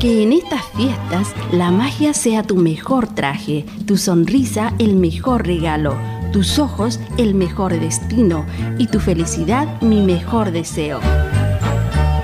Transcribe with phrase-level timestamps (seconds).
[0.00, 5.96] Que en estas fiestas la magia sea tu mejor traje, tu sonrisa el mejor regalo,
[6.32, 8.46] tus ojos el mejor destino
[8.78, 11.00] y tu felicidad mi mejor deseo.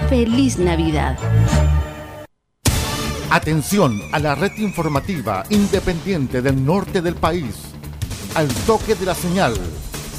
[0.09, 1.19] Feliz Navidad.
[3.31, 7.57] Atención a la red informativa independiente del norte del país.
[8.35, 9.55] Al toque de la señal,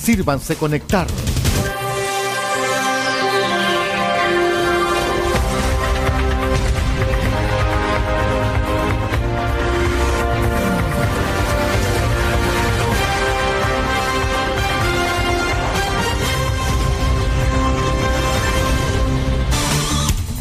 [0.02, 1.05] sírvanse conectar.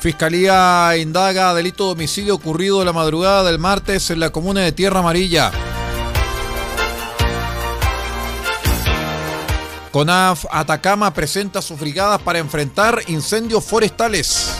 [0.00, 5.00] Fiscalía indaga delito de homicidio ocurrido la madrugada del martes en la comuna de Tierra
[5.00, 5.50] Amarilla.
[9.90, 14.52] CONAF Atacama presenta sus brigadas para enfrentar incendios forestales.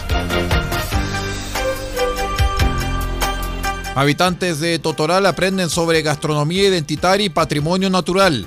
[3.95, 8.47] Habitantes de Totoral aprenden sobre gastronomía identitaria y patrimonio natural.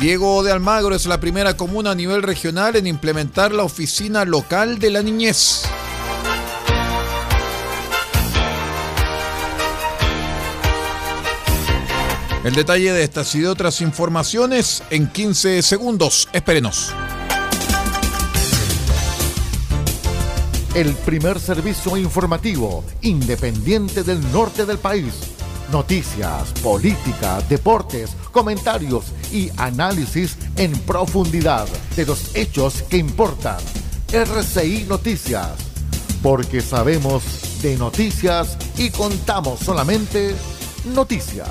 [0.00, 4.78] Diego de Almagro es la primera comuna a nivel regional en implementar la oficina local
[4.78, 5.64] de la niñez.
[12.42, 16.30] El detalle de estas y de otras informaciones en 15 segundos.
[16.32, 16.94] Espérenos.
[20.74, 25.39] El primer servicio informativo independiente del norte del país
[25.72, 33.58] Noticias, política, deportes, comentarios y análisis en profundidad de los hechos que importan.
[34.12, 35.50] RCI Noticias,
[36.24, 37.22] porque sabemos
[37.62, 40.34] de noticias y contamos solamente
[40.86, 41.48] noticias.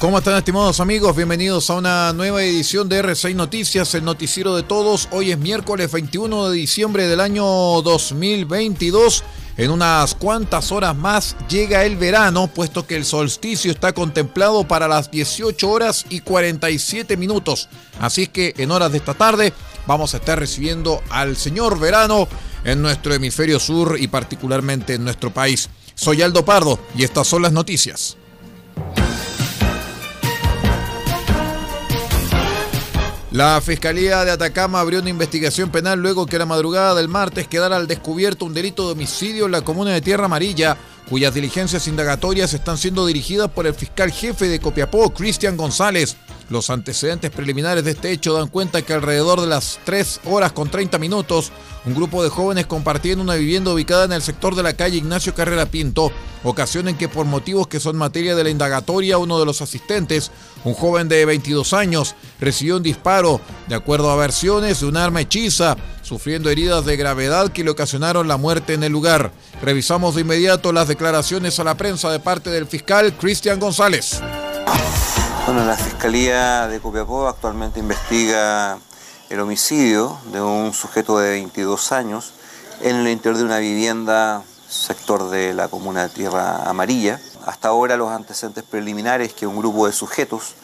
[0.00, 1.14] ¿Cómo están estimados amigos?
[1.14, 5.08] Bienvenidos a una nueva edición de R6 Noticias, el noticiero de todos.
[5.12, 9.22] Hoy es miércoles 21 de diciembre del año 2022
[9.60, 14.88] en unas cuantas horas más llega el verano, puesto que el solsticio está contemplado para
[14.88, 17.68] las 18 horas y 47 minutos.
[18.00, 19.52] Así que en horas de esta tarde
[19.86, 22.26] vamos a estar recibiendo al señor verano
[22.64, 25.68] en nuestro hemisferio sur y particularmente en nuestro país.
[25.94, 28.16] Soy Aldo Pardo y estas son las noticias.
[33.32, 37.76] La Fiscalía de Atacama abrió una investigación penal luego que la madrugada del martes quedara
[37.76, 40.76] al descubierto un delito de homicidio en la comuna de Tierra Amarilla,
[41.08, 46.16] cuyas diligencias indagatorias están siendo dirigidas por el fiscal jefe de Copiapó, Cristian González.
[46.50, 50.68] Los antecedentes preliminares de este hecho dan cuenta que alrededor de las 3 horas con
[50.68, 51.52] 30 minutos,
[51.84, 55.32] un grupo de jóvenes compartían una vivienda ubicada en el sector de la calle Ignacio
[55.32, 56.10] Carrera Pinto,
[56.42, 60.32] ocasión en que por motivos que son materia de la indagatoria, uno de los asistentes,
[60.64, 65.20] un joven de 22 años, recibió un disparo, de acuerdo a versiones, de un arma
[65.20, 69.32] hechiza, sufriendo heridas de gravedad que le ocasionaron la muerte en el lugar.
[69.62, 74.22] Revisamos de inmediato las declaraciones a la prensa de parte del fiscal Cristian González.
[75.44, 78.78] Bueno, la Fiscalía de Copiapó actualmente investiga
[79.28, 82.32] el homicidio de un sujeto de 22 años
[82.80, 87.20] en el interior de una vivienda sector de la comuna de Tierra Amarilla.
[87.44, 90.54] Hasta ahora los antecedentes preliminares que un grupo de sujetos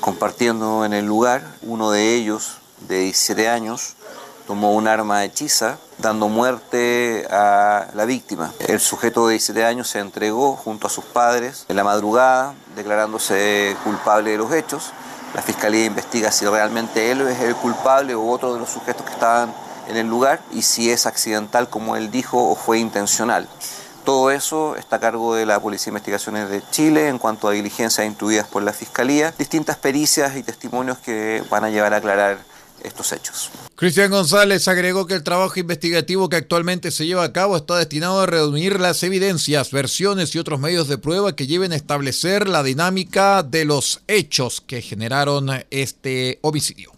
[0.00, 2.56] compartiendo en el lugar, uno de ellos
[2.88, 3.94] de 17 años,
[4.46, 8.52] tomó un arma hechiza dando muerte a la víctima.
[8.60, 13.76] El sujeto de 17 años se entregó junto a sus padres en la madrugada, declarándose
[13.84, 14.92] culpable de los hechos.
[15.34, 19.12] La fiscalía investiga si realmente él es el culpable o otro de los sujetos que
[19.12, 19.54] estaban
[19.88, 23.48] en el lugar y si es accidental, como él dijo, o fue intencional.
[24.04, 27.52] Todo eso está a cargo de la Policía de Investigaciones de Chile en cuanto a
[27.52, 32.38] diligencias intuidas por la Fiscalía, distintas pericias y testimonios que van a llevar a aclarar
[32.84, 33.50] estos hechos.
[33.74, 38.20] Cristian González agregó que el trabajo investigativo que actualmente se lleva a cabo está destinado
[38.20, 42.62] a reunir las evidencias, versiones y otros medios de prueba que lleven a establecer la
[42.62, 46.92] dinámica de los hechos que generaron este homicidio.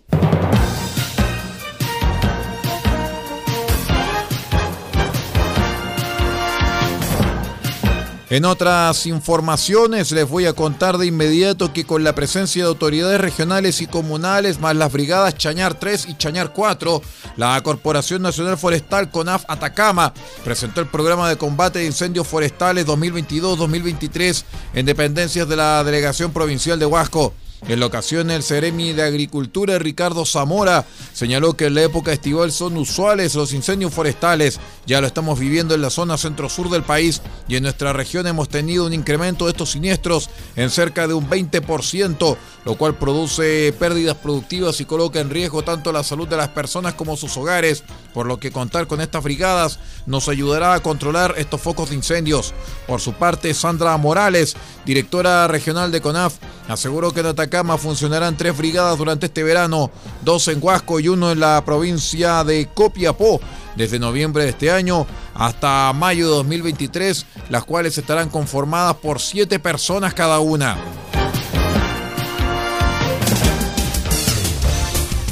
[8.34, 13.20] En otras informaciones les voy a contar de inmediato que con la presencia de autoridades
[13.20, 17.00] regionales y comunales, más las brigadas Chañar 3 y Chañar 4,
[17.36, 24.42] la Corporación Nacional Forestal CONAF Atacama presentó el programa de combate de incendios forestales 2022-2023
[24.74, 27.34] en dependencias de la Delegación Provincial de Huasco.
[27.66, 30.84] En la ocasión, el Ceremi de Agricultura, Ricardo Zamora,
[31.14, 34.60] señaló que en la época estival son usuales los incendios forestales.
[34.86, 38.50] Ya lo estamos viviendo en la zona centro-sur del país y en nuestra región hemos
[38.50, 42.36] tenido un incremento de estos siniestros en cerca de un 20%,
[42.66, 46.92] lo cual produce pérdidas productivas y coloca en riesgo tanto la salud de las personas
[46.92, 51.62] como sus hogares, por lo que contar con estas brigadas nos ayudará a controlar estos
[51.62, 52.52] focos de incendios.
[52.86, 54.54] Por su parte, Sandra Morales,
[54.84, 56.34] directora regional de CONAF,
[56.68, 59.88] aseguró que en Atacama funcionarán tres brigadas durante este verano,
[60.22, 63.40] dos en Huasco y uno en la provincia de Copiapó,
[63.76, 69.60] desde noviembre de este año hasta mayo de 2023, las cuales estarán conformadas por siete
[69.60, 70.76] personas cada una.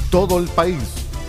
[0.08, 0.78] Todo el país,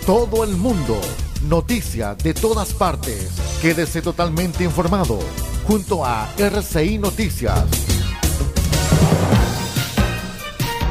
[0.06, 1.00] todo el mundo,
[1.48, 3.30] noticias de todas partes.
[3.60, 5.18] Quédese totalmente informado
[5.66, 7.83] junto a RCI Noticias.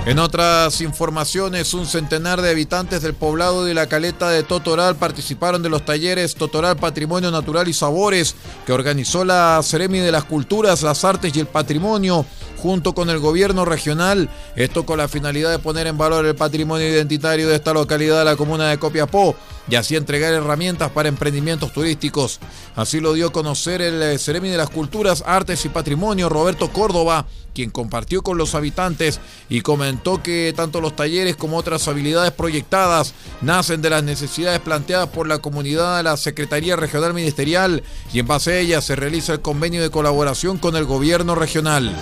[0.06, 5.64] En otras informaciones, un centenar de habitantes del poblado de la caleta de Totoral participaron
[5.64, 8.36] de los talleres Totoral Patrimonio Natural y Sabores
[8.66, 12.26] que organizó la Ceremi de las Culturas, las Artes y el Patrimonio
[12.58, 16.88] junto con el gobierno regional, esto con la finalidad de poner en valor el patrimonio
[16.88, 19.38] identitario de esta localidad la comuna de Copiapó
[19.70, 22.40] y así entregar herramientas para emprendimientos turísticos.
[22.76, 27.26] Así lo dio a conocer el Ceremi de las Culturas, Artes y Patrimonio, Roberto Córdoba,
[27.54, 29.20] quien compartió con los habitantes
[29.50, 35.10] y comentó que tanto los talleres como otras habilidades proyectadas nacen de las necesidades planteadas
[35.10, 39.34] por la comunidad de la Secretaría Regional Ministerial y en base a ellas se realiza
[39.34, 41.96] el convenio de colaboración con el gobierno regional.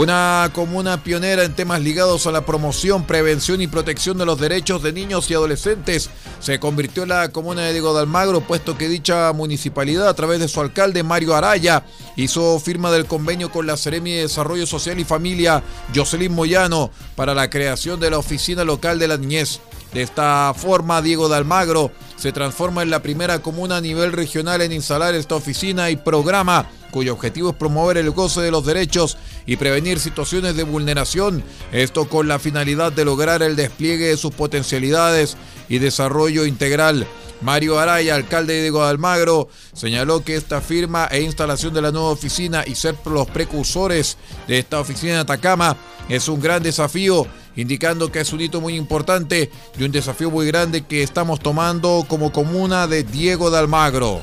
[0.00, 4.80] Una comuna pionera en temas ligados a la promoción, prevención y protección de los derechos
[4.80, 6.08] de niños y adolescentes
[6.38, 10.38] se convirtió en la comuna de Diego de Almagro, puesto que dicha municipalidad, a través
[10.38, 11.84] de su alcalde Mario Araya,
[12.14, 17.34] hizo firma del convenio con la Seremi de Desarrollo Social y Familia, Jocelyn Moyano, para
[17.34, 19.58] la creación de la Oficina Local de la Niñez.
[19.92, 24.60] De esta forma, Diego de Almagro se transforma en la primera comuna a nivel regional
[24.60, 29.16] en instalar esta oficina y programa cuyo objetivo es promover el goce de los derechos
[29.46, 31.42] y prevenir situaciones de vulneración,
[31.72, 35.36] esto con la finalidad de lograr el despliegue de sus potencialidades
[35.68, 37.06] y desarrollo integral.
[37.40, 42.64] Mario Araya, alcalde de Almagro, señaló que esta firma e instalación de la nueva oficina
[42.66, 44.16] y ser los precursores
[44.48, 45.76] de esta oficina en Atacama
[46.08, 50.46] es un gran desafío, indicando que es un hito muy importante y un desafío muy
[50.46, 54.22] grande que estamos tomando como comuna de Diego de Almagro.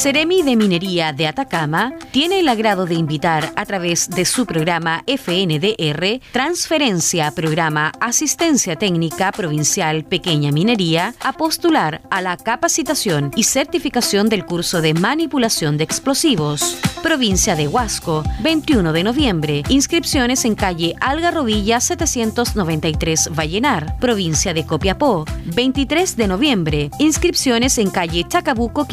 [0.00, 5.04] Ceremi de Minería de Atacama tiene el agrado de invitar a través de su programa
[5.06, 14.30] FNDR Transferencia Programa Asistencia Técnica Provincial Pequeña Minería a postular a la capacitación y certificación
[14.30, 16.78] del curso de manipulación de explosivos.
[17.02, 19.62] provincia de Huasco, 21 de noviembre.
[19.68, 26.90] Inscripciones en calle Algarrobilla 793 Vallenar, provincia de Copiapó, 23 de noviembre.
[26.98, 28.86] Inscripciones en calle Chacabuco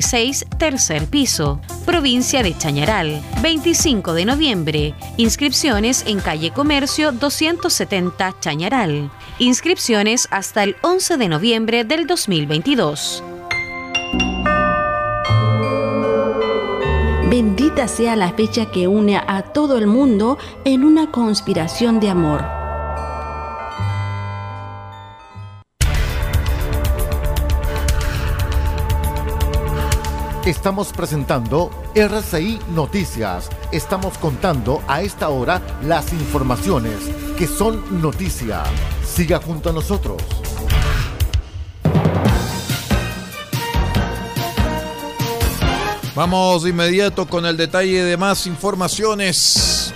[0.00, 4.94] 546, tercer piso, provincia de Chañaral, 25 de noviembre.
[5.16, 9.10] Inscripciones en calle Comercio 270 Chañaral.
[9.38, 13.22] Inscripciones hasta el 11 de noviembre del 2022.
[17.30, 22.57] Bendita sea la fecha que une a todo el mundo en una conspiración de amor.
[30.48, 33.50] Estamos presentando RCI Noticias.
[33.70, 36.94] Estamos contando a esta hora las informaciones
[37.36, 38.62] que son noticia.
[39.04, 40.22] Siga junto a nosotros.
[46.14, 49.92] Vamos de inmediato con el detalle de más informaciones.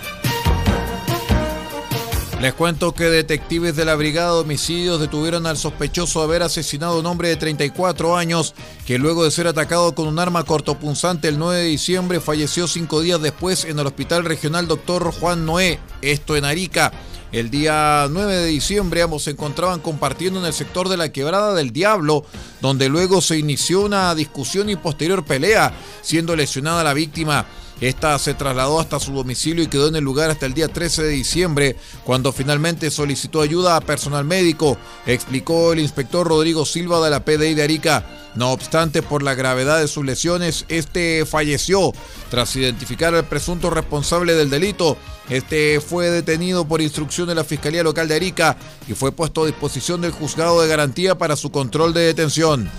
[2.42, 6.94] Les cuento que detectives de la Brigada de Homicidios detuvieron al sospechoso de haber asesinado
[6.94, 8.52] a un hombre de 34 años
[8.86, 13.00] que luego de ser atacado con un arma cortopunzante el 9 de diciembre falleció cinco
[13.00, 15.12] días después en el Hospital Regional Dr.
[15.12, 16.92] Juan Noé, esto en Arica.
[17.30, 21.54] El día 9 de diciembre ambos se encontraban compartiendo en el sector de la Quebrada
[21.54, 22.26] del Diablo,
[22.60, 25.72] donde luego se inició una discusión y posterior pelea,
[26.02, 27.46] siendo lesionada la víctima.
[27.82, 31.02] Esta se trasladó hasta su domicilio y quedó en el lugar hasta el día 13
[31.02, 37.10] de diciembre, cuando finalmente solicitó ayuda a personal médico, explicó el inspector Rodrigo Silva de
[37.10, 38.06] la PDI de Arica.
[38.36, 41.92] No obstante, por la gravedad de sus lesiones, este falleció.
[42.30, 44.96] Tras identificar al presunto responsable del delito,
[45.28, 49.46] este fue detenido por instrucción de la Fiscalía Local de Arica y fue puesto a
[49.46, 52.70] disposición del juzgado de garantía para su control de detención.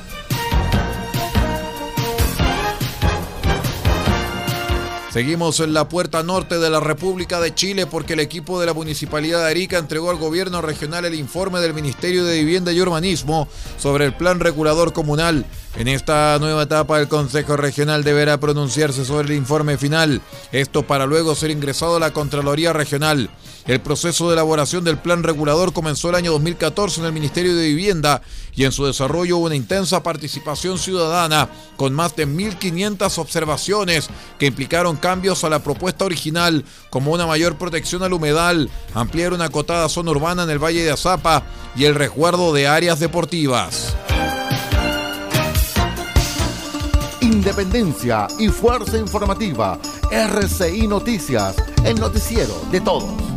[5.13, 8.73] Seguimos en la puerta norte de la República de Chile porque el equipo de la
[8.73, 13.47] Municipalidad de Arica entregó al gobierno regional el informe del Ministerio de Vivienda y Urbanismo
[13.77, 15.45] sobre el plan regulador comunal.
[15.77, 20.19] En esta nueva etapa el Consejo Regional deberá pronunciarse sobre el informe final,
[20.51, 23.29] esto para luego ser ingresado a la Contraloría Regional.
[23.65, 27.67] El proceso de elaboración del plan regulador comenzó el año 2014 en el Ministerio de
[27.67, 28.21] Vivienda
[28.55, 34.47] y en su desarrollo hubo una intensa participación ciudadana con más de 1.500 observaciones que
[34.47, 39.87] implicaron cambios a la propuesta original como una mayor protección al humedal, ampliar una acotada
[39.87, 41.43] zona urbana en el Valle de Azapa
[41.77, 43.95] y el resguardo de áreas deportivas.
[47.21, 49.79] Independencia y fuerza informativa.
[50.11, 51.55] RCI Noticias,
[51.85, 53.32] el noticiero de todos.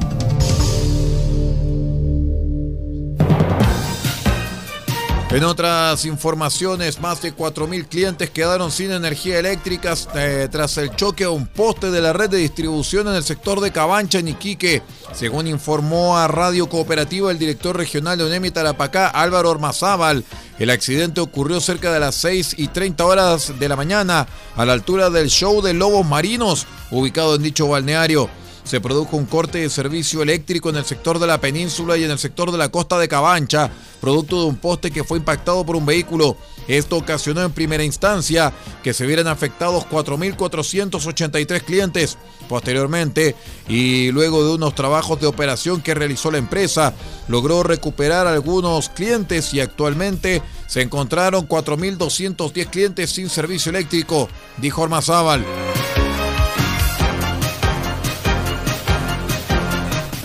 [5.29, 11.25] En otras informaciones, más de 4.000 clientes quedaron sin energía eléctrica eh, tras el choque
[11.25, 14.83] a un poste de la red de distribución en el sector de Cabancha, en Iquique.
[15.13, 20.25] Según informó a Radio Cooperativa el director regional de ONEMI Tarapacá, Álvaro Ormazábal,
[20.61, 24.75] el accidente ocurrió cerca de las 6 y 30 horas de la mañana, a la
[24.75, 28.31] altura del show de lobos marinos, ubicado en dicho balneario
[28.67, 32.11] se produjo un corte de servicio eléctrico en el sector de la península y en
[32.11, 33.71] el sector de la costa de Cabancha,
[34.01, 36.37] producto de un poste que fue impactado por un vehículo.
[36.67, 42.19] Esto ocasionó en primera instancia que se vieran afectados 4.483 clientes.
[42.49, 43.37] Posteriormente,
[43.69, 46.93] y luego de unos trabajos de operación que realizó la empresa,
[47.29, 55.45] logró recuperar algunos clientes y actualmente se encontraron 4.210 clientes sin servicio eléctrico, dijo Ormazábal.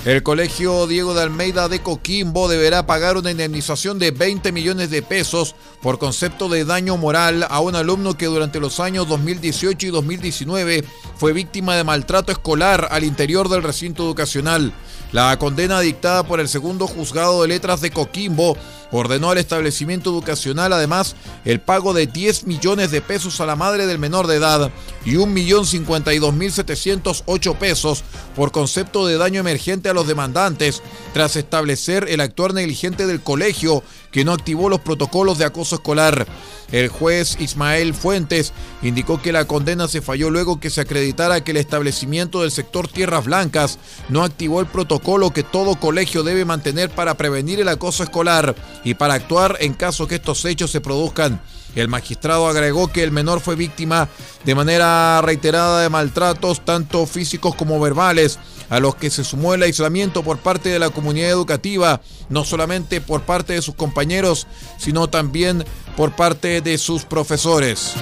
[0.03, 5.03] El colegio Diego de Almeida de Coquimbo deberá pagar una indemnización de 20 millones de
[5.03, 9.89] pesos por concepto de daño moral a un alumno que durante los años 2018 y
[9.91, 10.84] 2019
[11.17, 14.74] fue víctima de maltrato escolar al interior del recinto educacional.
[15.12, 18.58] La condena dictada por el segundo juzgado de letras de Coquimbo
[18.91, 23.88] ordenó al establecimiento educacional además el pago de 10 millones de pesos a la madre
[23.88, 24.69] del menor de edad
[25.05, 28.03] y 1.052.708 pesos
[28.36, 30.83] por concepto de daño emergente a los demandantes
[31.13, 36.27] tras establecer el actuar negligente del colegio que no activó los protocolos de acoso escolar.
[36.71, 41.51] El juez Ismael Fuentes indicó que la condena se falló luego que se acreditara que
[41.51, 46.89] el establecimiento del sector Tierras Blancas no activó el protocolo que todo colegio debe mantener
[46.89, 51.41] para prevenir el acoso escolar y para actuar en caso que estos hechos se produzcan.
[51.75, 54.09] El magistrado agregó que el menor fue víctima
[54.43, 59.63] de manera reiterada de maltratos, tanto físicos como verbales, a los que se sumó el
[59.63, 64.47] aislamiento por parte de la comunidad educativa, no solamente por parte de sus compañeros,
[64.77, 67.95] sino también por parte de sus profesores.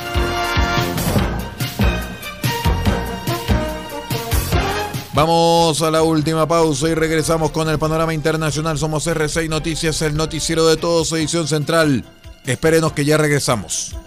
[5.19, 8.77] Vamos a la última pausa y regresamos con el panorama internacional.
[8.77, 12.05] Somos R6 Noticias, el noticiero de todos, edición central.
[12.45, 13.97] Espérenos que ya regresamos.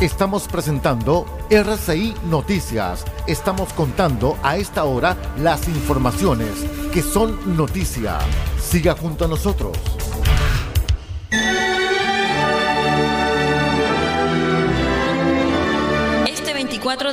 [0.00, 3.04] Estamos presentando RCI Noticias.
[3.26, 6.64] Estamos contando a esta hora las informaciones
[6.94, 8.20] que son noticia.
[8.58, 9.76] Siga junto a nosotros.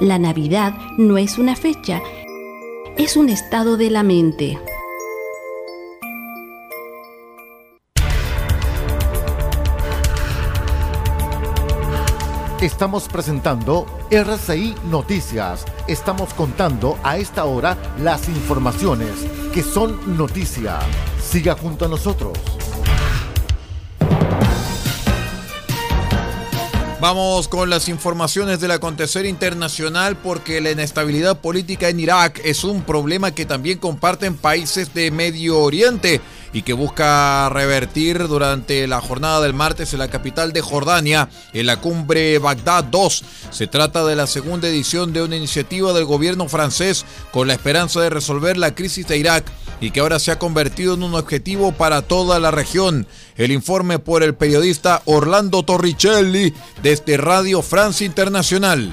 [0.00, 2.00] La Navidad no es una fecha,
[2.96, 4.56] es un estado de la mente.
[12.60, 15.64] Estamos presentando RCI Noticias.
[15.88, 19.10] Estamos contando a esta hora las informaciones
[19.52, 20.78] que son noticia.
[21.20, 22.38] Siga junto a nosotros.
[27.00, 32.82] Vamos con las informaciones del acontecer internacional porque la inestabilidad política en Irak es un
[32.82, 36.20] problema que también comparten países de Medio Oriente
[36.52, 41.66] y que busca revertir durante la jornada del martes en la capital de Jordania, en
[41.66, 43.24] la cumbre Bagdad 2.
[43.50, 48.00] Se trata de la segunda edición de una iniciativa del gobierno francés con la esperanza
[48.00, 49.44] de resolver la crisis de Irak
[49.80, 53.06] y que ahora se ha convertido en un objetivo para toda la región.
[53.36, 58.92] El informe por el periodista Orlando Torricelli desde Radio France Internacional.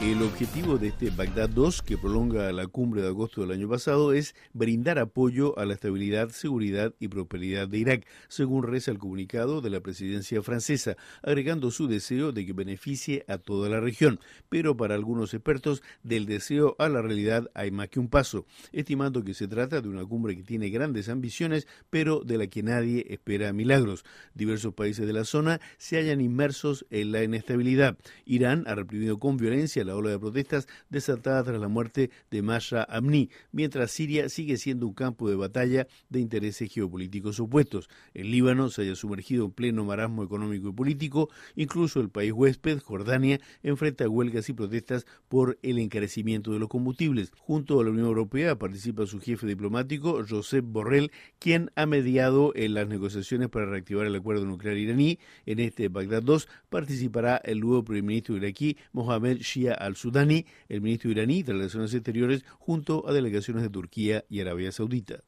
[0.00, 4.12] El objetivo de este Bagdad 2, que prolonga la cumbre de agosto del año pasado,
[4.12, 9.60] es brindar apoyo a la estabilidad, seguridad y prosperidad de Irak, según reza el comunicado
[9.60, 14.20] de la presidencia francesa, agregando su deseo de que beneficie a toda la región.
[14.48, 19.24] Pero para algunos expertos, del deseo a la realidad hay más que un paso, estimando
[19.24, 23.04] que se trata de una cumbre que tiene grandes ambiciones, pero de la que nadie
[23.10, 24.04] espera milagros.
[24.32, 27.98] Diversos países de la zona se hallan inmersos en la inestabilidad.
[28.26, 32.84] Irán ha reprimido con violencia la ola de protestas desatada tras la muerte de Masha
[32.84, 37.88] Amni, mientras Siria sigue siendo un campo de batalla de intereses geopolíticos opuestos.
[38.14, 42.80] El Líbano se haya sumergido en pleno marasmo económico y político, incluso el país huésped,
[42.80, 47.32] Jordania, enfrenta huelgas y protestas por el encarecimiento de los combustibles.
[47.38, 52.74] Junto a la Unión Europea participa su jefe diplomático, Josep Borrell, quien ha mediado en
[52.74, 55.18] las negociaciones para reactivar el acuerdo nuclear iraní.
[55.46, 61.10] En este Bagdad 2 participará el nuevo primer ministro iraquí, Mohamed Shia al-Sudani, el ministro
[61.10, 65.22] iraní de Relaciones Exteriores, junto a delegaciones de Turquía y Arabia Saudita.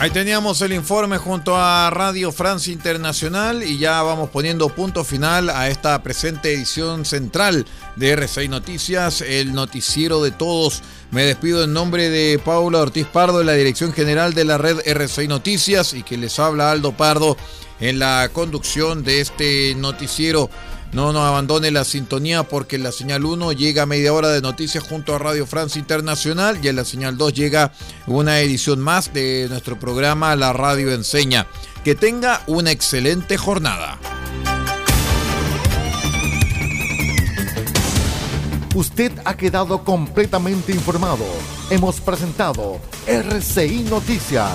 [0.00, 5.50] Ahí teníamos el informe junto a Radio Francia Internacional y ya vamos poniendo punto final
[5.50, 7.66] a esta presente edición central
[7.96, 10.84] de R6 Noticias, el noticiero de todos.
[11.10, 14.82] Me despido en nombre de Paula Ortiz Pardo, de la Dirección General de la Red
[14.86, 17.36] R6 Noticias y que les habla Aldo Pardo
[17.80, 20.50] en la conducción de este noticiero.
[20.92, 25.14] No nos abandone la sintonía porque la señal 1 llega media hora de noticias junto
[25.14, 27.72] a Radio Francia Internacional y en la señal 2 llega
[28.06, 31.46] una edición más de nuestro programa La Radio Enseña.
[31.84, 33.98] Que tenga una excelente jornada.
[38.74, 41.24] Usted ha quedado completamente informado.
[41.68, 44.54] Hemos presentado RCI Noticias,